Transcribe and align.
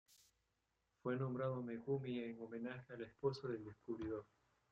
Fue 1.03 1.15
nombrado 1.15 1.61
Megumi 1.61 2.21
en 2.21 2.41
homenaje 2.41 2.91
a 2.91 2.97
la 2.97 3.05
esposa 3.05 3.47
del 3.49 3.63
descubridor. 3.65 4.25